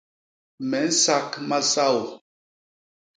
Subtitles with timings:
[0.69, 2.01] Me nsak masaô.